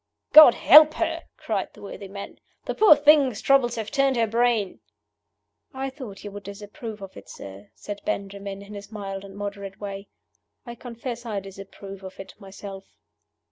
"God 0.33 0.55
help 0.55 0.95
her!" 0.95 1.21
cried 1.37 1.75
the 1.75 1.81
worthy 1.83 2.07
man. 2.07 2.39
"The 2.65 2.73
poor 2.73 2.95
thing's 2.95 3.39
troubles 3.39 3.75
have 3.75 3.91
turned 3.91 4.15
her 4.15 4.25
brain!" 4.25 4.79
"I 5.75 5.91
thought 5.91 6.23
you 6.23 6.31
would 6.31 6.41
disapprove 6.41 7.03
of 7.03 7.15
it, 7.17 7.29
sir," 7.29 7.69
said 7.75 8.01
Benjamin, 8.03 8.63
in 8.63 8.73
his 8.73 8.91
mild 8.91 9.23
and 9.23 9.37
moderate 9.37 9.79
way. 9.79 10.07
"I 10.65 10.73
confess 10.73 11.23
I 11.23 11.39
disapprove 11.39 12.01
of 12.03 12.19
it 12.19 12.33
myself." 12.39 12.97